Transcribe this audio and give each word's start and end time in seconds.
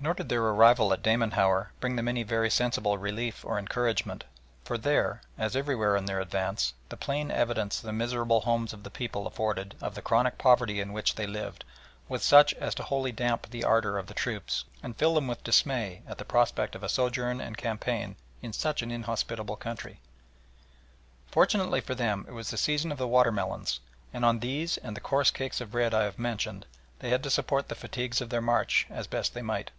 Nor 0.00 0.14
did 0.14 0.28
their 0.28 0.44
arrival 0.44 0.92
at 0.92 1.02
Damanhour 1.02 1.72
bring 1.80 1.96
them 1.96 2.06
any 2.06 2.22
very 2.22 2.50
sensible 2.50 2.96
relief 2.96 3.44
or 3.44 3.58
encouragement, 3.58 4.22
for 4.62 4.78
there, 4.78 5.22
as 5.36 5.56
everywhere 5.56 5.96
on 5.96 6.04
their 6.04 6.20
advance, 6.20 6.72
the 6.88 6.96
plain 6.96 7.32
evidence 7.32 7.80
the 7.80 7.92
miserable 7.92 8.42
homes 8.42 8.72
of 8.72 8.84
the 8.84 8.92
people 8.92 9.26
afforded 9.26 9.74
of 9.80 9.96
the 9.96 10.00
chronic 10.00 10.38
poverty 10.38 10.80
in 10.80 10.92
which 10.92 11.16
they 11.16 11.26
lived, 11.26 11.64
was 12.08 12.22
such 12.22 12.54
as 12.54 12.76
to 12.76 12.84
wholly 12.84 13.10
damp 13.10 13.50
the 13.50 13.64
ardour 13.64 13.98
of 13.98 14.06
the 14.06 14.14
troops 14.14 14.64
and 14.84 14.96
fill 14.96 15.14
them 15.16 15.26
with 15.26 15.42
dismay 15.42 16.02
at 16.06 16.16
the 16.16 16.24
prospect 16.24 16.76
of 16.76 16.84
a 16.84 16.88
sojourn 16.88 17.40
and 17.40 17.56
campaign 17.56 18.14
in 18.40 18.52
such 18.52 18.82
an 18.82 18.92
inhospitable 18.92 19.56
country. 19.56 19.98
Fortunately 21.26 21.80
for 21.80 21.96
them 21.96 22.24
it 22.28 22.32
was 22.34 22.50
the 22.52 22.56
season 22.56 22.92
of 22.92 22.98
the 22.98 23.08
water 23.08 23.32
melons, 23.32 23.80
and 24.14 24.24
on 24.24 24.38
these 24.38 24.76
and 24.76 24.96
the 24.96 25.00
coarse 25.00 25.32
cakes 25.32 25.60
of 25.60 25.72
bread 25.72 25.92
I 25.92 26.04
have 26.04 26.20
mentioned 26.20 26.66
they 27.00 27.10
had 27.10 27.24
to 27.24 27.30
support 27.30 27.66
the 27.68 27.74
fatigues 27.74 28.20
of 28.20 28.30
their 28.30 28.40
march 28.40 28.86
as 28.90 29.08
best 29.08 29.34
they 29.34 29.42
might. 29.42 29.72